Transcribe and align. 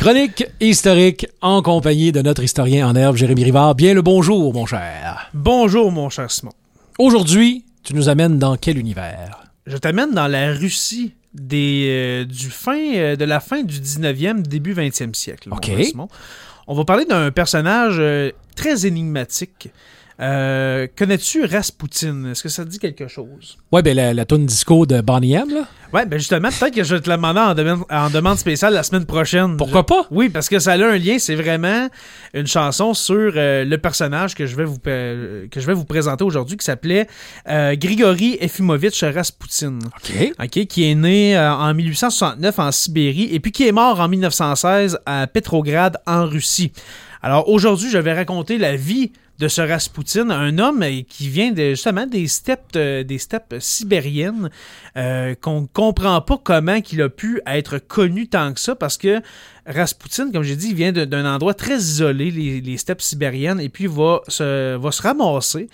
Chronique 0.00 0.46
historique 0.60 1.26
en 1.42 1.60
compagnie 1.60 2.10
de 2.10 2.22
notre 2.22 2.42
historien 2.42 2.88
en 2.88 2.94
herbe, 2.94 3.16
Jérémy 3.16 3.44
Rivard. 3.44 3.74
Bien 3.74 3.92
le 3.92 4.00
bonjour, 4.00 4.54
mon 4.54 4.64
cher. 4.64 5.30
Bonjour, 5.34 5.92
mon 5.92 6.08
cher 6.08 6.30
Simon. 6.30 6.52
Aujourd'hui, 6.98 7.66
tu 7.82 7.94
nous 7.94 8.08
amènes 8.08 8.38
dans 8.38 8.56
quel 8.56 8.78
univers? 8.78 9.44
Je 9.66 9.76
t'amène 9.76 10.12
dans 10.12 10.26
la 10.26 10.54
Russie 10.54 11.12
des, 11.34 11.84
euh, 11.90 12.24
du 12.24 12.48
fin, 12.48 12.80
euh, 12.94 13.14
de 13.14 13.26
la 13.26 13.40
fin 13.40 13.62
du 13.62 13.78
19e, 13.78 14.40
début 14.40 14.72
20e 14.72 15.12
siècle. 15.12 15.50
mon 15.50 15.56
OK. 15.56 15.66
cher 15.66 15.84
Simon. 15.84 16.08
On 16.66 16.74
va 16.74 16.86
parler 16.86 17.04
d'un 17.04 17.30
personnage 17.30 17.96
euh, 17.98 18.30
très 18.56 18.86
énigmatique. 18.86 19.68
Euh, 20.20 20.86
Connais-tu 20.96 21.44
Rasputin? 21.44 22.26
Est-ce 22.30 22.42
que 22.42 22.48
ça 22.50 22.64
te 22.64 22.68
dit 22.68 22.78
quelque 22.78 23.08
chose? 23.08 23.56
Ouais, 23.72 23.80
ben 23.82 23.96
la, 23.96 24.12
la 24.12 24.24
toune 24.26 24.44
disco 24.44 24.84
de 24.84 25.00
Bonnie 25.00 25.32
M, 25.32 25.48
là. 25.48 25.66
Ouais, 25.94 26.04
ben 26.04 26.18
justement, 26.18 26.50
peut-être 26.50 26.74
que 26.74 26.84
je 26.84 26.94
vais 26.94 27.00
te 27.00 27.08
la 27.08 27.16
demander 27.16 27.40
en 27.40 27.54
demande, 27.54 27.84
en 27.90 28.10
demande 28.10 28.38
spéciale 28.38 28.74
la 28.74 28.82
semaine 28.82 29.06
prochaine. 29.06 29.56
Pourquoi 29.56 29.86
pas? 29.86 30.06
Oui, 30.10 30.28
parce 30.28 30.48
que 30.48 30.58
ça 30.58 30.72
a 30.72 30.76
un 30.76 30.98
lien. 30.98 31.18
C'est 31.18 31.34
vraiment 31.34 31.88
une 32.34 32.46
chanson 32.46 32.92
sur 32.92 33.32
euh, 33.34 33.64
le 33.64 33.78
personnage 33.78 34.34
que 34.34 34.46
je 34.46 34.54
vais 34.56 34.64
vous, 34.64 34.76
euh, 34.86 35.46
que 35.50 35.58
je 35.58 35.66
vais 35.66 35.74
vous 35.74 35.86
présenter 35.86 36.22
aujourd'hui 36.22 36.56
qui 36.56 36.64
s'appelait 36.64 37.08
Grigory 37.46 38.36
Efimovitch 38.40 39.02
Rasputin. 39.02 39.78
OK. 39.86 40.32
OK, 40.38 40.66
qui 40.66 40.90
est 40.90 40.94
né 40.94 41.38
en 41.38 41.72
1869 41.74 42.58
en 42.58 42.72
Sibérie 42.72 43.28
et 43.32 43.40
puis 43.40 43.52
qui 43.52 43.66
est 43.66 43.72
mort 43.72 44.00
en 44.00 44.08
1916 44.08 44.98
à 45.06 45.26
Petrograd 45.26 45.98
en 46.06 46.26
Russie. 46.26 46.72
Alors 47.22 47.48
aujourd'hui, 47.48 47.90
je 47.90 47.98
vais 47.98 48.14
raconter 48.14 48.58
la 48.58 48.76
vie 48.76 49.12
de 49.40 49.48
ce 49.48 49.62
Rasputin, 49.62 50.28
un 50.28 50.58
homme 50.58 50.82
euh, 50.82 51.00
qui 51.08 51.28
vient 51.28 51.54
justement 51.56 52.06
des 52.06 52.28
steppes, 52.28 52.76
euh, 52.76 53.02
des 53.02 53.16
steppes 53.16 53.54
sibériennes, 53.58 54.50
euh, 54.98 55.34
qu'on 55.34 55.62
ne 55.62 55.66
comprend 55.66 56.20
pas 56.20 56.38
comment 56.44 56.82
qu'il 56.82 57.00
a 57.00 57.08
pu 57.08 57.40
être 57.46 57.78
connu 57.78 58.28
tant 58.28 58.52
que 58.52 58.60
ça, 58.60 58.74
parce 58.76 58.98
que 58.98 59.22
Rasputin, 59.64 60.30
comme 60.30 60.42
j'ai 60.42 60.56
dit, 60.56 60.74
vient 60.74 60.92
d'un 60.92 61.34
endroit 61.34 61.54
très 61.54 61.76
isolé, 61.76 62.30
les, 62.30 62.76
steppes 62.76 63.00
sibériennes, 63.00 63.60
et 63.60 63.70
puis 63.70 63.86
va 63.86 64.20
se, 64.28 64.76
va 64.76 64.92
se 64.92 65.00
ramasser 65.00 65.68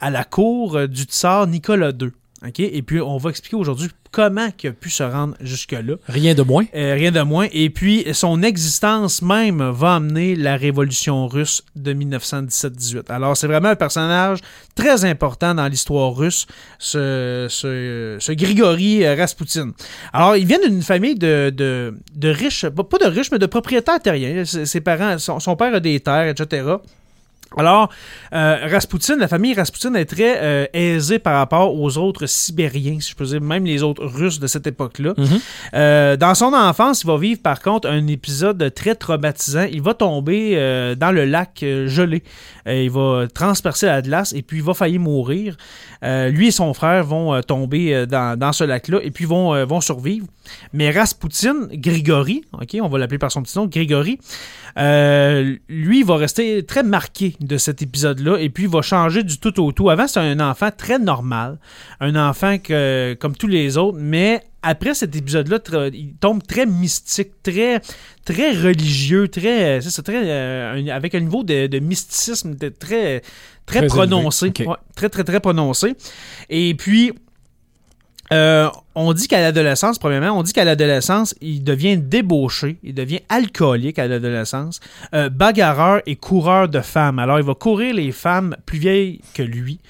à 0.00 0.10
la 0.10 0.24
cour 0.24 0.88
du 0.88 1.04
tsar 1.04 1.46
Nicolas 1.46 1.90
II. 1.90 2.10
OK? 2.46 2.60
Et 2.60 2.82
puis, 2.82 3.00
on 3.00 3.16
va 3.18 3.30
expliquer 3.30 3.56
aujourd'hui 3.56 3.88
comment 4.10 4.48
il 4.62 4.68
a 4.68 4.72
pu 4.72 4.90
se 4.90 5.02
rendre 5.02 5.34
jusque-là. 5.40 5.94
Rien 6.06 6.34
de 6.34 6.42
moins. 6.42 6.64
Euh, 6.74 6.94
rien 6.94 7.10
de 7.10 7.20
moins. 7.22 7.46
Et 7.52 7.70
puis, 7.70 8.04
son 8.12 8.42
existence 8.42 9.22
même 9.22 9.62
va 9.70 9.94
amener 9.94 10.36
la 10.36 10.56
révolution 10.56 11.26
russe 11.28 11.62
de 11.76 11.94
1917-18. 11.94 13.10
Alors, 13.10 13.36
c'est 13.36 13.46
vraiment 13.46 13.70
un 13.70 13.76
personnage 13.76 14.40
très 14.74 15.04
important 15.04 15.54
dans 15.54 15.66
l'histoire 15.66 16.14
russe, 16.14 16.46
ce, 16.78 17.46
ce, 17.48 18.16
ce 18.20 18.32
Grigory 18.32 19.04
euh, 19.04 19.14
Rasputin. 19.14 19.70
Alors, 20.12 20.36
il 20.36 20.46
vient 20.46 20.60
d'une 20.60 20.82
famille 20.82 21.14
de, 21.14 21.50
de, 21.50 21.94
de 22.14 22.28
riches, 22.28 22.66
pas 22.68 22.84
pas 22.84 22.98
de 22.98 23.06
riches, 23.06 23.30
mais 23.30 23.38
de 23.38 23.46
propriétaires 23.46 24.00
terriens. 24.00 24.44
Ses 24.44 24.66
ses 24.66 24.80
parents, 24.80 25.18
son, 25.18 25.38
son 25.40 25.56
père 25.56 25.74
a 25.74 25.80
des 25.80 26.00
terres, 26.00 26.28
etc. 26.28 26.64
Alors, 27.56 27.90
euh, 28.32 28.66
Rasputin, 28.70 29.16
la 29.16 29.28
famille 29.28 29.54
Rasputin 29.54 29.94
est 29.94 30.06
très 30.06 30.38
euh, 30.42 30.66
aisée 30.72 31.18
par 31.18 31.34
rapport 31.36 31.74
aux 31.74 31.98
autres 31.98 32.26
Sibériens, 32.26 32.98
si 33.00 33.10
je 33.10 33.16
peux 33.16 33.24
dire, 33.24 33.40
même 33.40 33.64
les 33.64 33.82
autres 33.82 34.04
Russes 34.04 34.40
de 34.40 34.46
cette 34.46 34.66
époque-là. 34.66 35.14
Mhm. 35.16 35.26
Euh, 35.74 36.16
dans 36.16 36.34
son 36.34 36.52
enfance, 36.52 37.02
il 37.02 37.06
va 37.06 37.18
vivre 37.18 37.40
par 37.42 37.60
contre 37.60 37.88
un 37.88 38.06
épisode 38.06 38.72
très 38.74 38.94
traumatisant. 38.94 39.66
Il 39.70 39.82
va 39.82 39.94
tomber 39.94 40.52
dans 40.98 41.12
le 41.12 41.24
lac 41.24 41.58
gelé. 41.86 42.22
Il 42.66 42.90
va 42.90 43.26
transpercer 43.32 43.86
la 43.86 44.02
glace 44.02 44.32
et 44.32 44.42
puis 44.42 44.58
il 44.58 44.62
va 44.62 44.74
faillir 44.74 45.00
mourir. 45.00 45.56
Lui 46.02 46.48
et 46.48 46.50
son 46.50 46.72
frère 46.74 47.04
vont 47.04 47.40
tomber 47.42 48.06
dans, 48.06 48.38
dans 48.38 48.52
ce 48.52 48.64
lac-là 48.64 49.00
et 49.02 49.10
puis 49.10 49.24
vont, 49.24 49.64
vont 49.66 49.80
survivre. 49.80 50.26
Mais 50.72 50.90
Rasputin, 50.90 51.68
Grigory, 51.72 52.42
ok, 52.52 52.76
on 52.80 52.88
va 52.88 52.98
l'appeler 52.98 53.18
par 53.18 53.30
son 53.30 53.42
petit 53.42 53.58
nom, 53.58 53.66
Grigory, 53.66 54.18
euh, 54.78 55.56
lui, 55.68 56.02
va 56.02 56.16
rester 56.16 56.64
très 56.64 56.82
marqué 56.82 57.31
de 57.40 57.56
cet 57.56 57.82
épisode-là 57.82 58.38
et 58.38 58.48
puis 58.50 58.64
il 58.64 58.68
va 58.70 58.82
changer 58.82 59.22
du 59.22 59.38
tout 59.38 59.58
au 59.60 59.72
tout. 59.72 59.90
Avant, 59.90 60.06
c'était 60.06 60.20
un 60.20 60.40
enfant 60.40 60.70
très 60.76 60.98
normal, 60.98 61.58
un 62.00 62.16
enfant 62.16 62.58
que, 62.58 63.14
comme 63.20 63.34
tous 63.36 63.46
les 63.48 63.76
autres, 63.76 63.98
mais 64.00 64.42
après 64.62 64.94
cet 64.94 65.16
épisode-là, 65.16 65.58
il 65.92 66.14
tombe 66.20 66.42
très 66.46 66.66
mystique, 66.66 67.42
très, 67.42 67.80
très 68.24 68.52
religieux, 68.52 69.26
très, 69.28 69.80
c'est 69.80 69.90
ça, 69.90 70.02
très, 70.02 70.22
euh, 70.24 70.86
avec 70.92 71.14
un 71.14 71.20
niveau 71.20 71.42
de, 71.42 71.66
de 71.66 71.78
mysticisme 71.80 72.54
de- 72.54 72.68
très, 72.68 73.22
très, 73.66 73.80
Très 73.80 73.86
prononcé. 73.88 74.52
Ouais, 74.60 74.76
très, 74.94 75.08
très, 75.08 75.24
très 75.24 75.40
prononcé. 75.40 75.94
Et 76.48 76.74
puis, 76.74 77.12
euh, 78.32 78.68
on 78.94 79.12
dit 79.12 79.28
qu'à 79.28 79.40
l'adolescence, 79.40 79.98
premièrement, 79.98 80.38
on 80.38 80.42
dit 80.42 80.52
qu'à 80.52 80.64
l'adolescence, 80.64 81.34
il 81.40 81.64
devient 81.64 81.96
débauché, 81.96 82.76
il 82.82 82.94
devient 82.94 83.20
alcoolique 83.28 83.98
à 83.98 84.06
l'adolescence, 84.06 84.80
euh, 85.14 85.28
bagarreur 85.30 86.02
et 86.06 86.16
coureur 86.16 86.68
de 86.68 86.80
femmes. 86.80 87.18
Alors, 87.18 87.38
il 87.38 87.44
va 87.44 87.54
courir 87.54 87.94
les 87.94 88.12
femmes 88.12 88.54
plus 88.66 88.78
vieilles 88.78 89.20
que 89.34 89.42
lui. 89.42 89.80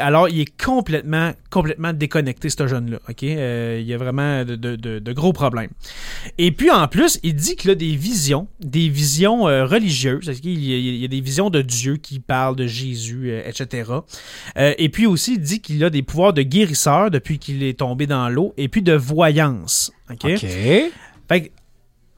Alors, 0.00 0.28
il 0.28 0.40
est 0.40 0.62
complètement, 0.62 1.32
complètement 1.50 1.92
déconnecté, 1.92 2.50
ce 2.50 2.66
jeune-là. 2.66 2.98
Euh, 3.22 3.78
il 3.80 3.86
y 3.86 3.94
a 3.94 3.98
vraiment 3.98 4.44
de, 4.44 5.12
gros 5.12 5.32
problèmes. 5.32 5.70
Et 6.38 6.50
puis, 6.52 6.70
en 6.70 6.88
plus, 6.88 7.20
il 7.22 7.34
dit 7.34 7.56
qu'il 7.56 7.70
a 7.70 7.74
des 7.74 7.96
visions, 7.96 8.48
des 8.60 8.88
visions 8.88 9.48
euh, 9.48 9.64
religieuses. 9.64 10.30
Il, 10.42 10.64
y 10.64 11.04
a, 11.04 11.08
des 11.08 11.20
visions 11.20 11.50
de 11.50 11.62
Dieu 11.62 11.96
qui 11.96 12.18
parlent 12.18 12.56
de 12.56 12.66
Jésus, 12.66 13.32
etc. 13.46 13.90
Et 14.56 14.88
puis 14.88 15.06
aussi, 15.06 15.34
il 15.34 15.40
dit 15.40 15.60
qu'il 15.60 15.82
a 15.84 15.90
des 15.90 16.02
pouvoirs 16.02 16.32
de 16.32 16.42
guérisseur 16.42 17.10
depuis 17.10 17.38
qu'il 17.38 17.62
est 17.62 17.78
tombé 17.78 18.06
dans 18.06 18.28
l'eau, 18.32 18.52
et 18.56 18.68
puis 18.68 18.82
de 18.82 18.94
voyance. 18.94 19.92
OK? 20.10 20.24
OK. 20.24 20.40
Fait 20.40 21.40
que, 21.40 21.48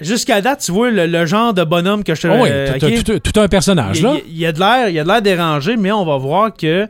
jusqu'à 0.00 0.40
date, 0.40 0.60
tu 0.64 0.72
vois 0.72 0.90
le, 0.90 1.06
le 1.06 1.26
genre 1.26 1.52
de 1.54 1.62
bonhomme 1.64 2.02
que 2.04 2.14
je 2.14 2.22
te 2.22 2.26
Oh 2.28 2.42
oui, 2.42 2.48
euh, 2.50 2.78
tout, 2.78 3.02
tout- 3.02 3.18
tout 3.32 3.40
un 3.40 3.48
personnage, 3.48 3.98
il, 3.98 4.02
là. 4.04 4.14
il- 4.26 4.32
il 4.32 4.38
y 4.38 4.46
a 4.46 4.52
de 4.52 4.58
l'air, 4.58 4.88
il 4.88 4.98
a 4.98 5.02
de 5.04 5.08
l'air 5.08 5.22
dérangé, 5.22 5.76
mais 5.76 5.92
on 5.92 6.04
va 6.04 6.16
voir 6.16 6.54
que 6.54 6.88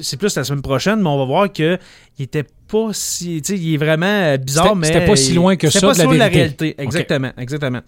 c'est 0.00 0.16
plus 0.16 0.34
la 0.36 0.44
semaine 0.44 0.62
prochaine, 0.62 1.00
mais 1.00 1.08
on 1.08 1.18
va 1.18 1.24
voir 1.24 1.52
que 1.52 1.78
il 2.18 2.22
était 2.24 2.44
pas 2.72 2.88
si, 2.92 3.42
tu 3.42 3.52
sais, 3.54 3.60
il 3.60 3.74
est 3.74 3.76
vraiment 3.76 4.06
euh, 4.06 4.36
bizarre, 4.38 4.64
C'était- 4.68 4.74
mais 4.78 4.86
c'était 4.86 5.06
pas 5.06 5.16
si 5.16 5.34
loin 5.34 5.56
que 5.56 5.68
c'était 5.68 5.80
ça 5.80 5.86
pas 5.88 5.92
de 5.92 5.96
si 5.96 5.98
la 6.00 6.04
loin 6.06 6.14
de 6.14 6.18
la 6.20 6.26
réalité, 6.28 6.74
exactement, 6.78 7.30
exactement. 7.36 7.80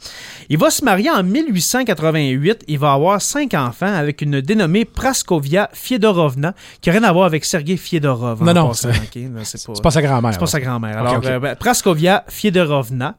Il 0.50 0.58
va 0.58 0.70
se 0.70 0.84
marier 0.84 1.10
en 1.10 1.22
1888. 1.22 2.64
Il 2.68 2.78
va 2.78 2.92
avoir 2.92 3.20
cinq 3.22 3.54
enfants 3.54 3.92
avec 3.94 4.20
une 4.22 4.40
dénommée 4.40 4.84
Praskovia 4.84 5.70
Fiedorovna, 5.72 6.54
qui 6.80 6.90
n'a 6.90 6.98
rien 6.98 7.04
à 7.04 7.12
voir 7.12 7.24
avec 7.26 7.44
Sergei 7.44 7.76
Fiedorov. 7.76 8.42
Non, 8.44 8.52
non, 8.52 8.72
c'est- 8.74 8.88
ok? 8.88 9.14
Là, 9.34 9.40
c'est 9.44 9.64
pas, 9.66 9.72
pas 9.82 9.90
sa 9.90 10.02
grand-mère. 10.02 10.32
c'est 10.34 10.38
pas 10.38 10.46
sa 10.46 10.60
grand-mère. 10.60 10.98
Alors, 10.98 11.20
euh, 11.24 11.38
ben, 11.38 11.56
Praskovia 11.56 12.24
Fiedorovna. 12.28 13.16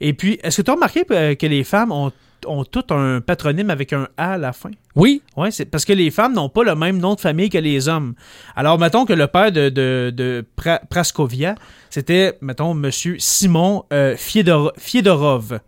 Et 0.00 0.12
puis, 0.12 0.38
est-ce 0.42 0.58
que 0.58 0.62
tu 0.62 0.70
as 0.70 0.74
remarqué 0.74 1.04
euh, 1.12 1.34
que 1.36 1.46
les 1.46 1.62
femmes 1.64 1.92
ont, 1.92 2.10
ont 2.46 2.64
toutes 2.64 2.92
un 2.92 3.20
patronyme 3.20 3.70
avec 3.70 3.92
un 3.92 4.08
A 4.16 4.32
à 4.34 4.38
la 4.38 4.52
fin? 4.52 4.70
Oui, 4.94 5.22
Oui, 5.36 5.50
c'est 5.52 5.64
parce 5.64 5.84
que 5.84 5.92
les 5.92 6.10
femmes 6.10 6.34
n'ont 6.34 6.48
pas 6.48 6.62
le 6.64 6.74
même 6.74 6.98
nom 6.98 7.14
de 7.14 7.20
famille 7.20 7.50
que 7.50 7.58
les 7.58 7.88
hommes. 7.88 8.14
Alors, 8.56 8.78
mettons 8.78 9.04
que 9.06 9.12
le 9.12 9.26
père 9.26 9.50
de, 9.52 9.68
de, 9.68 10.12
de 10.14 10.44
Pra- 10.56 10.80
Praskovia, 10.88 11.54
c'était, 11.90 12.38
mettons, 12.40 12.74
monsieur 12.74 13.16
Simon 13.18 13.84
euh, 13.92 14.14
Fiedor- 14.16 14.72
Fiedorov. 14.78 15.58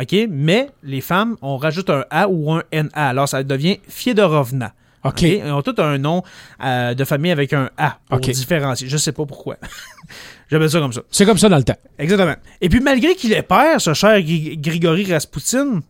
OK? 0.00 0.14
Mais 0.30 0.70
les 0.82 1.00
femmes, 1.00 1.36
on 1.42 1.56
rajoute 1.56 1.90
un 1.90 2.04
A 2.10 2.28
ou 2.28 2.52
un 2.52 2.62
NA. 2.72 2.88
Alors, 2.94 3.28
ça 3.28 3.42
devient 3.42 3.78
Fiedorovna. 3.88 4.72
OK. 5.04 5.22
Ils 5.22 5.42
ont 5.50 5.62
tous 5.62 5.80
un 5.82 5.98
nom 5.98 6.22
euh, 6.64 6.94
de 6.94 7.04
famille 7.04 7.32
avec 7.32 7.52
un 7.52 7.68
A 7.76 7.98
pour 8.08 8.18
OK. 8.18 8.30
différencier. 8.30 8.88
Je 8.88 8.96
sais 8.96 9.10
pas 9.10 9.26
pourquoi. 9.26 9.56
J'appelle 10.50 10.70
ça 10.70 10.78
comme 10.80 10.92
ça. 10.92 11.02
C'est 11.10 11.24
comme 11.26 11.38
ça 11.38 11.48
dans 11.48 11.56
le 11.56 11.64
temps. 11.64 11.76
Exactement. 11.98 12.36
Et 12.60 12.68
puis, 12.68 12.78
malgré 12.80 13.14
qu'il 13.16 13.32
est 13.32 13.42
père, 13.42 13.80
ce 13.80 13.94
cher 13.94 14.16
Gri- 14.20 14.56
Grigory 14.58 15.12
Rasputin, 15.12 15.80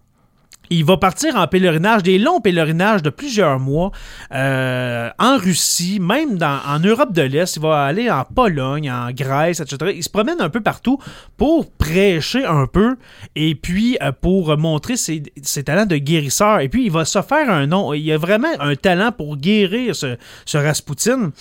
il 0.72 0.84
va 0.84 0.97
partir 0.97 1.37
en 1.37 1.47
pèlerinage, 1.47 2.03
des 2.03 2.19
longs 2.19 2.41
pèlerinages 2.41 3.03
de 3.03 3.10
plusieurs 3.10 3.59
mois 3.59 3.93
euh, 4.33 5.10
en 5.19 5.37
Russie, 5.37 6.00
même 6.00 6.38
en 6.43 6.78
Europe 6.78 7.12
de 7.12 7.22
l'Est. 7.22 7.56
Il 7.56 7.62
va 7.62 7.84
aller 7.84 8.10
en 8.10 8.25
Pologne, 8.25 8.91
en 8.91 9.10
Grèce, 9.12 9.60
etc. 9.60 9.93
Il 9.94 10.03
se 10.03 10.10
promène 10.10 10.41
un 10.41 10.49
peu 10.49 10.60
partout 10.60 10.99
pour 11.37 11.71
prêcher 11.71 12.44
un 12.44 12.66
peu 12.66 12.97
et 13.37 13.55
puis 13.55 13.97
euh, 14.03 14.12
pour 14.12 14.56
montrer 14.56 14.97
ses, 14.97 15.22
ses 15.43 15.65
talents 15.65 15.86
de 15.86 15.97
guérisseur. 15.97 16.60
Et 16.60 16.69
puis, 16.69 16.84
il 16.84 16.91
va 16.91 17.04
se 17.04 17.21
faire 17.22 17.51
un 17.51 17.66
nom. 17.66 17.92
Il 17.92 18.10
a 18.13 18.19
vraiment 18.19 18.48
un 18.60 18.74
talent 18.74 19.13
pour 19.13 19.36
guérir 19.36 19.95
ce, 19.95 20.16
ce 20.45 20.59
Rasputin. 20.59 21.33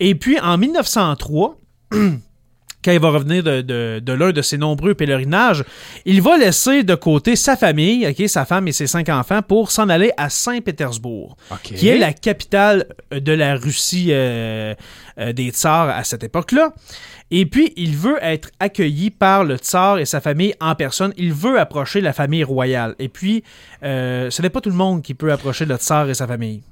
Et 0.00 0.14
puis, 0.14 0.38
en 0.40 0.58
1903, 0.58 1.56
quand 2.88 2.94
il 2.94 3.00
va 3.00 3.10
revenir 3.10 3.42
de, 3.42 3.60
de- 3.60 4.00
de 4.02 4.12
l'un 4.14 4.32
de 4.32 4.40
ses 4.40 4.56
nombreux 4.56 4.94
pèlerinages, 4.94 5.62
il 6.06 6.22
va 6.22 6.38
laisser 6.38 6.84
de 6.84 6.94
côté 6.94 7.36
sa 7.36 7.54
famille, 7.54 8.06
ok, 8.08 8.26
sa 8.28 8.46
femme 8.46 8.66
et 8.66 8.72
ses 8.72 8.86
cinq 8.86 9.10
enfants, 9.10 9.42
pour 9.42 9.70
s'en 9.70 9.90
aller 9.90 10.10
à 10.16 10.30
Saint-Pétersbourg, 10.30 11.36
qui 11.76 11.88
est 11.88 11.98
la 11.98 12.12
capitale 12.14 12.86
de 13.12 13.32
la 13.32 13.56
Russie 13.56 14.06
euh, 14.10 14.74
euh, 15.18 15.32
des 15.34 15.50
tsars 15.50 15.90
à 15.90 16.02
cette 16.04 16.24
époque-là. 16.24 16.72
Et 17.30 17.44
puis, 17.44 17.74
il 17.76 17.94
veut 17.94 18.16
être 18.22 18.50
accueilli 18.58 19.10
par 19.10 19.44
le 19.44 19.56
tsar 19.56 19.98
et 19.98 20.06
sa 20.06 20.22
famille 20.22 20.54
en 20.60 20.74
personne. 20.74 21.12
Il 21.18 21.34
veut 21.34 21.60
approcher 21.60 22.00
la 22.00 22.14
famille 22.14 22.42
royale. 22.44 22.94
Et 22.98 23.08
puis, 23.10 23.44
euh, 23.82 24.30
ce 24.30 24.40
n'est 24.40 24.48
pas 24.48 24.62
tout 24.62 24.70
le 24.70 24.76
monde 24.76 25.02
qui 25.02 25.12
peut 25.12 25.30
approcher 25.30 25.66
le 25.66 25.76
tsar 25.76 26.08
et 26.08 26.14
sa 26.14 26.26
famille. 26.26 26.62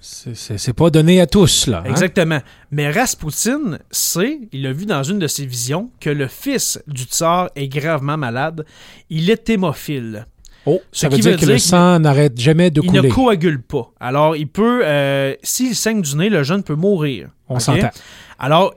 C'est- 0.00 0.72
pas 0.74 0.90
donné 0.90 1.20
à 1.20 1.26
tous, 1.26 1.66
là. 1.66 1.82
hein? 1.84 1.90
Exactement. 1.90 2.40
Mais 2.70 2.90
Rasputin 2.90 3.78
sait, 3.90 4.38
il 4.52 4.66
a 4.66 4.72
vu 4.72 4.84
dans 4.86 5.02
une 5.02 5.18
de 5.18 5.26
ses 5.26 5.46
visions, 5.46 5.90
que 6.00 6.10
le 6.10 6.28
fils 6.28 6.78
du 6.86 7.04
tsar 7.04 7.48
est 7.56 7.68
gravement 7.68 8.16
malade. 8.18 8.66
Il 9.08 9.30
est 9.30 9.48
hémophile. 9.48 10.26
Oh, 10.66 10.80
ça 10.92 11.06
Ce 11.06 11.06
veut 11.06 11.16
qui 11.16 11.20
dire 11.22 11.32
veut 11.32 11.36
que 11.38 11.46
le 11.46 11.58
sang 11.58 11.98
n'arrête 12.00 12.38
jamais 12.38 12.70
de 12.70 12.80
Il 12.82 12.88
couler. 12.88 13.08
ne 13.08 13.12
coagule 13.14 13.62
pas. 13.62 13.92
Alors, 14.00 14.34
il 14.36 14.46
peut, 14.48 14.82
euh, 14.84 15.34
s'il 15.42 15.74
saigne 15.76 16.00
du 16.02 16.16
nez, 16.16 16.28
le 16.30 16.42
jeune 16.42 16.62
peut 16.62 16.74
mourir. 16.74 17.28
On 17.48 17.58
s'entend. 17.58 17.90
Alors, 18.38 18.74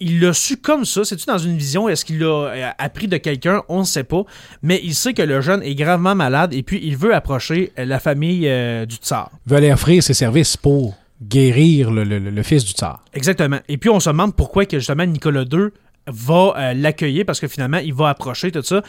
il 0.00 0.20
l'a 0.20 0.32
su 0.32 0.56
comme 0.56 0.84
ça. 0.84 1.04
C'est-tu 1.04 1.26
dans 1.26 1.38
une 1.38 1.56
vision? 1.56 1.88
Est-ce 1.88 2.04
qu'il 2.04 2.18
l'a 2.18 2.26
euh, 2.26 2.70
appris 2.78 3.08
de 3.08 3.16
quelqu'un? 3.16 3.62
On 3.68 3.80
ne 3.80 3.84
sait 3.84 4.04
pas. 4.04 4.22
Mais 4.62 4.80
il 4.82 4.94
sait 4.94 5.14
que 5.14 5.22
le 5.22 5.40
jeune 5.40 5.62
est 5.62 5.74
gravement 5.74 6.14
malade 6.14 6.52
et 6.54 6.62
puis 6.62 6.80
il 6.82 6.96
veut 6.96 7.14
approcher 7.14 7.72
euh, 7.78 7.84
la 7.84 7.98
famille 8.00 8.48
euh, 8.48 8.86
du 8.86 8.96
tsar. 8.96 9.30
veut 9.46 9.56
aller 9.56 9.72
offrir 9.72 10.02
ses 10.02 10.14
services 10.14 10.56
pour 10.56 10.94
guérir 11.22 11.90
le, 11.90 12.04
le- 12.04 12.18
le 12.18 12.42
fils 12.42 12.64
du 12.64 12.72
tsar. 12.72 13.04
Exactement. 13.14 13.58
Et 13.68 13.78
puis, 13.78 13.88
on 13.90 14.00
se 14.00 14.10
demande 14.10 14.34
pourquoi 14.34 14.66
que 14.66 14.78
justement 14.78 15.06
Nicolas 15.06 15.44
II 15.50 15.68
va 16.06 16.54
euh, 16.56 16.74
l'accueillir 16.74 17.24
parce 17.24 17.40
que 17.40 17.48
finalement, 17.48 17.78
il 17.78 17.94
va 17.94 18.10
approcher 18.10 18.50
tout 18.52 18.62
ça. 18.62 18.82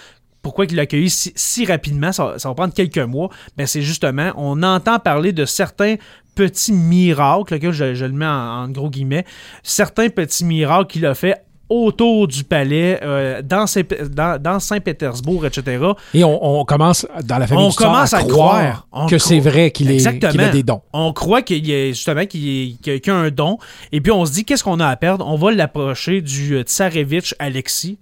Pourquoi 0.46 0.66
il 0.66 0.76
l'a 0.76 0.84
accueilli 0.84 1.10
si, 1.10 1.66
rapidement? 1.66 2.12
Ça, 2.12 2.36
va 2.38 2.54
prendre 2.54 2.72
quelques 2.72 3.00
mois. 3.00 3.32
Ben, 3.58 3.66
c'est 3.66 3.82
justement, 3.82 4.32
on 4.36 4.62
entend 4.62 5.00
parler 5.00 5.32
de 5.32 5.44
certains 5.44 5.96
petits 6.36 6.72
miracles, 6.72 7.58
que 7.58 7.72
je, 7.72 8.06
le 8.06 8.12
mets 8.12 8.28
en 8.28 8.70
gros 8.70 8.92
guillemets, 8.92 9.26
certains 9.64 10.10
petits 10.10 10.46
miracles 10.46 10.86
qu'il 10.86 11.08
a 11.08 11.16
fait 11.16 11.45
autour 11.70 12.28
du 12.28 12.44
palais, 12.44 13.00
euh, 13.04 13.42
dans, 13.42 13.66
Saint- 13.66 13.82
dans- 14.10 14.42
dans 14.42 14.60
Saint-Pétersbourg, 14.60 15.46
etc. 15.46 15.84
Et 16.14 16.24
on, 16.24 16.60
on 16.62 16.66
commence 16.66 17.08
dans 17.24 17.38
la 17.40 17.48
famille 17.48 17.66
On 17.66 17.72
commence 17.72 18.14
à, 18.14 18.18
à 18.18 18.24
croire 18.24 18.88
que 19.10 19.18
c'est 19.18 19.40
vrai 19.40 19.72
qu'il 19.72 19.90
est- 19.92 20.06
a 20.50 20.50
des 20.52 20.64
dons. 20.64 20.82
On 20.94 21.12
croit 21.14 21.42
qu'il 21.42 21.66
y 21.68 21.74
a 21.74 21.88
justement 21.88 22.26
qu'il 22.26 22.78
a- 22.88 23.12
un 23.14 23.30
don. 23.30 23.58
Et 23.92 24.02
puis 24.02 24.12
on 24.12 24.26
se 24.26 24.32
dit 24.34 24.46
qu'est-ce 24.46 24.64
qu'on 24.64 24.80
a 24.80 24.88
à 24.88 24.96
perdre? 24.96 25.26
On 25.28 25.36
va 25.38 25.52
l'approcher 25.52 26.22
du 26.22 26.56
euh, 26.56 26.62
tsarevitch 26.64 27.34
Alexis, 27.40 27.98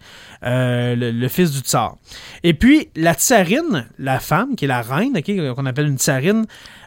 euh, 0.46 0.96
le, 0.96 1.12
le 1.12 1.28
fils 1.28 1.52
du 1.52 1.60
tsar. 1.60 1.96
Et 2.44 2.54
puis 2.54 2.90
la 2.96 3.14
tsarine, 3.14 3.88
la 3.98 4.20
femme 4.20 4.56
qui 4.56 4.66
est 4.66 4.68
la 4.68 4.82
reine, 4.82 5.14
qu'on 5.56 5.66
appelle 5.66 5.88
une 5.88 5.98
tsarine, 5.98 6.46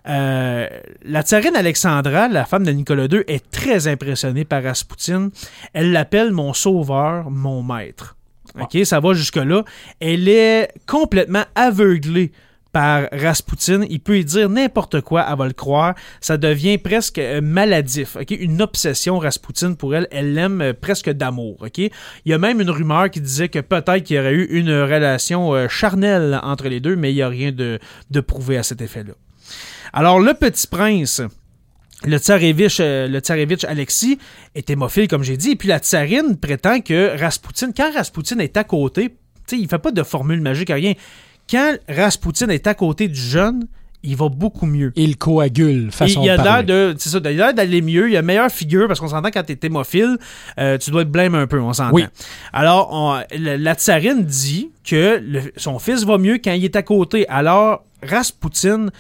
euh, 0.09 0.69
la 1.05 1.23
tsarine 1.23 1.57
Alexandra, 1.57 2.29
la 2.29 2.45
femme 2.45 2.65
de 2.65 2.71
Nicolas 2.71 3.07
II, 3.07 3.23
est 3.27 3.51
très 3.51 3.89
impressionnée 3.89 4.45
par 4.45 4.63
Raspoutine. 4.63 5.31
Elle 5.73 5.93
l'appelle 5.93 6.33
mon 6.33 6.53
sauveur, 6.53 7.31
mon 7.31 7.63
maître. 7.63 8.17
OK, 8.61 8.79
ça 8.85 9.01
va 9.01 9.13
jusque-là. 9.13 9.65
Elle 10.01 10.29
est 10.29 10.73
complètement 10.87 11.45
aveuglée 11.55 12.33
par 12.73 13.09
Raspoutine. 13.13 13.85
Il 13.91 14.01
peut 14.01 14.19
y 14.19 14.25
dire 14.25 14.49
n'importe 14.49 15.01
quoi, 15.01 15.27
elle 15.29 15.37
va 15.37 15.47
le 15.47 15.53
croire. 15.53 15.95
Ça 16.21 16.37
devient 16.37 16.79
presque 16.79 17.19
euh, 17.19 17.41
maladif. 17.41 18.17
OK? 18.17 18.31
Une 18.31 18.63
obsession, 18.63 19.19
Raspoutine, 19.19 19.77
pour 19.77 19.95
elle. 19.95 20.07
Elle 20.11 20.35
l'aime 20.35 20.63
euh, 20.63 20.73
presque 20.73 21.11
d'amour. 21.11 21.57
OK? 21.61 21.79
Il 21.79 21.91
y 22.25 22.33
a 22.33 22.39
même 22.39 22.61
une 22.61 22.71
rumeur 22.71 23.11
qui 23.11 23.21
disait 23.21 23.49
que 23.49 23.59
peut-être 23.59 24.05
qu'il 24.05 24.17
y 24.17 24.19
aurait 24.19 24.33
eu 24.33 24.45
une 24.45 24.71
relation 24.71 25.69
charnelle 25.69 26.39
entre 26.43 26.69
les 26.69 26.81
deux, 26.81 26.97
mais 26.97 27.13
il 27.13 27.17
n'y 27.17 27.23
a 27.23 27.29
rien 27.29 27.53
de, 27.53 27.79
de 28.11 28.21
prouvé 28.21 28.57
à 28.57 28.63
cet 28.63 28.81
effet-là. 28.81 29.13
Alors, 29.93 30.21
le 30.21 30.35
petit 30.35 30.67
prince, 30.67 31.23
le 32.05 32.19
tsarevitch, 32.19 32.79
euh, 32.81 33.09
le 33.09 33.19
tsarevitch 33.21 33.65
Alexis 33.65 34.19
est 34.55 34.69
hémophile, 34.71 35.09
comme 35.09 35.23
j'ai 35.23 35.37
dit, 35.37 35.53
et 35.53 35.57
puis 35.57 35.69
la 35.69 35.79
tsarine 35.79 36.37
prétend 36.37 36.81
que 36.81 37.19
Raspoutine, 37.19 37.73
quand 37.77 37.93
Raspoutine 37.93 38.41
est 38.41 38.57
à 38.57 38.65
côté, 38.65 39.09
tu 39.47 39.57
sais, 39.57 39.59
il 39.63 39.69
fait 39.69 39.79
pas 39.79 39.93
de 39.93 40.03
formule 40.03 40.41
magique, 40.41 40.71
rien. 40.71 40.93
Quand 41.51 41.75
Raspoutine 41.89 42.51
est 42.51 42.67
à 42.67 42.75
côté 42.75 43.09
du 43.09 43.21
jeune, 43.21 43.67
il 44.03 44.15
va 44.17 44.29
beaucoup 44.29 44.67
mieux. 44.67 44.93
Il 44.95 45.17
coagule, 45.17 45.91
façon 45.91 46.21
il, 46.21 46.27
il 46.27 46.31
a 46.31 46.37
l'air 46.37 46.65
de, 46.65 46.95
c'est 46.99 47.09
ça, 47.09 47.19
il 47.19 47.27
a 47.27 47.33
l'air 47.33 47.55
d'aller 47.55 47.81
mieux. 47.83 48.09
Il 48.11 48.17
a 48.17 48.21
une 48.21 48.27
meilleure 48.27 48.51
figure 48.53 48.87
parce 48.87 49.01
qu'on 49.01 49.09
s'entend 49.09 49.31
quand 49.33 49.43
t'es 49.45 49.59
hémophile, 49.67 50.17
euh, 50.59 50.77
tu 50.79 50.91
dois 50.91 51.05
te 51.05 51.09
blâmer 51.09 51.39
un 51.39 51.47
peu, 51.47 51.61
on 51.61 51.73
s'entend. 51.73 51.95
Oui. 51.95 52.05
Alors, 52.53 52.89
on- 52.93 53.21
la, 53.37 53.57
la 53.57 53.75
tsarine 53.75 54.23
dit 54.25 54.71
que 54.85 55.19
le- 55.21 55.53
son 55.57 55.79
fils 55.81 56.05
va 56.05 56.19
mieux 56.19 56.39
quand 56.45 56.53
il 56.53 56.65
est 56.65 56.77
à 56.77 56.83
côté. 56.83 57.27
Alors, 57.29 57.85
Raspoutine, 58.03 58.91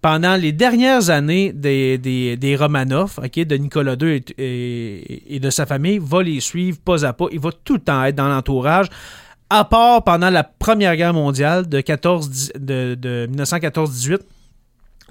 pendant 0.00 0.36
les 0.36 0.52
dernières 0.52 1.10
années 1.10 1.52
des, 1.52 1.98
des, 1.98 2.36
des 2.36 2.56
Romanov, 2.56 3.18
ok, 3.22 3.44
de 3.44 3.56
Nicolas 3.56 3.96
II 4.00 4.22
et 4.38 5.38
de 5.40 5.50
sa 5.50 5.66
famille, 5.66 5.98
va 6.02 6.22
les 6.22 6.40
suivre 6.40 6.78
pas 6.78 7.04
à 7.04 7.12
pas. 7.12 7.26
Il 7.32 7.40
va 7.40 7.50
tout 7.64 7.74
le 7.74 7.80
temps 7.80 8.04
être 8.04 8.16
dans 8.16 8.28
l'entourage. 8.28 8.86
À 9.50 9.64
part 9.64 10.04
pendant 10.04 10.30
la 10.30 10.44
Première 10.44 10.96
Guerre 10.96 11.12
mondiale 11.12 11.68
de, 11.68 11.80
14, 11.80 12.52
de, 12.58 12.94
de 12.94 13.28
1914-18, 13.32 14.18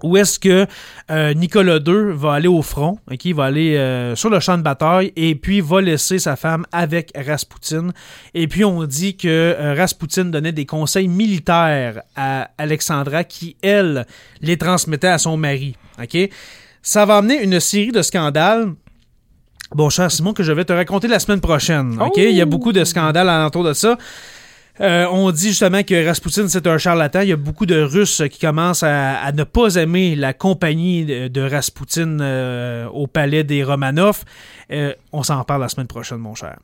où 0.04 0.18
est-ce 0.18 0.40
que 0.40 0.66
euh, 1.12 1.34
Nicolas 1.34 1.78
II 1.78 2.14
va 2.14 2.34
aller 2.34 2.48
au 2.48 2.62
front, 2.62 3.00
ok, 3.12 3.26
il 3.26 3.36
va 3.36 3.46
aller 3.46 3.76
euh, 3.78 4.16
sur 4.16 4.30
le 4.30 4.40
champ 4.40 4.58
de 4.58 4.64
bataille 4.64 5.12
et 5.16 5.36
puis 5.36 5.62
va 5.62 5.82
laisser 5.82 6.20
sa 6.20 6.36
femme 6.36 6.66
avec 6.72 7.12
Raspoutine. 7.16 7.92
Et 8.34 8.48
puis 8.48 8.66
on 8.66 8.84
dit 8.86 9.18
que 9.18 9.28
euh, 9.28 9.76
Raspoutine 9.76 10.32
donnait 10.32 10.52
des 10.52 10.66
conseils 10.66 11.08
militaires 11.08 12.02
à 12.16 12.50
Alexandra 12.58 13.24
qui, 13.24 13.56
elle, 13.62 14.06
les 14.42 14.58
transmettait 14.58 15.08
à 15.08 15.18
son 15.18 15.38
mari. 15.38 15.76
ok. 16.02 16.30
Ça 16.82 17.06
va 17.06 17.18
amener 17.18 17.44
une 17.44 17.60
série 17.60 17.92
de 17.92 18.02
scandales. 18.02 18.74
Bon, 19.76 19.90
cher 19.90 20.10
Simon, 20.10 20.34
que 20.34 20.44
je 20.44 20.52
vais 20.52 20.66
te 20.66 20.74
raconter 20.74 21.08
la 21.08 21.20
semaine 21.20 21.42
prochaine. 21.42 22.02
ok. 22.02 22.14
Oh! 22.16 22.20
Il 22.20 22.36
y 22.36 22.42
a 22.42 22.46
beaucoup 22.46 22.72
de 22.72 22.84
scandales 22.84 23.30
alentour 23.30 23.64
de 23.64 23.74
ça. 23.74 23.98
Euh, 24.82 25.08
on 25.12 25.32
dit 25.32 25.50
justement 25.50 25.84
que 25.84 26.06
Raspoutine, 26.06 26.48
c'est 26.48 26.66
un 26.66 26.78
charlatan. 26.78 27.22
Il 27.22 27.30
y 27.30 27.34
a 27.34 27.38
beaucoup 27.38 27.66
de 27.66 27.82
Russes 27.82 28.24
qui 28.32 28.40
commencent 28.40 28.84
à, 28.84 29.32
ne 29.34 29.44
pas 29.44 29.76
aimer 29.76 30.16
la 30.16 30.34
compagnie 30.34 31.06
de, 31.06 31.28
de 31.28 31.42
Raspoutine 31.42 32.20
euh, 32.22 32.88
au 32.88 33.08
palais 33.08 33.44
des 33.44 33.64
Romanov. 33.64 34.24
Euh, 34.72 34.94
on 35.12 35.24
s'en 35.24 35.44
parle 35.44 35.62
la 35.62 35.70
semaine 35.70 35.88
prochaine, 35.88 36.20
mon 36.20 36.36
cher. 36.36 36.58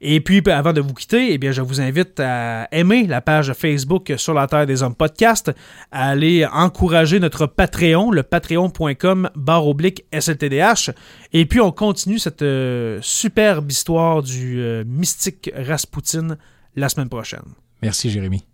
Et 0.00 0.20
puis, 0.20 0.42
ben, 0.42 0.56
avant 0.56 0.72
de 0.72 0.80
vous 0.80 0.94
quitter, 0.94 1.32
eh 1.32 1.38
bien, 1.38 1.50
je 1.50 1.60
vous 1.60 1.80
invite 1.80 2.20
à 2.20 2.68
aimer 2.70 3.06
la 3.06 3.20
page 3.20 3.52
Facebook 3.52 4.12
Sur 4.16 4.34
la 4.34 4.46
Terre 4.46 4.66
des 4.66 4.82
Hommes 4.82 4.94
podcast, 4.94 5.50
à 5.90 6.10
aller 6.10 6.46
encourager 6.46 7.18
notre 7.18 7.46
Patreon, 7.46 8.12
le 8.12 8.22
patreon.com 8.22 9.28
barre 9.34 9.66
oblique 9.66 10.04
SLTDH. 10.12 10.90
Et 11.32 11.46
puis, 11.46 11.60
on 11.60 11.72
continue 11.72 12.20
cette 12.20 12.42
euh, 12.42 13.00
superbe 13.02 13.70
histoire 13.70 14.22
du 14.22 14.62
mystique 14.86 15.50
Raspoutine 15.56 16.36
la 16.76 16.88
semaine 16.88 17.08
prochaine. 17.08 17.54
Merci, 17.82 18.10
Jérémy. 18.10 18.44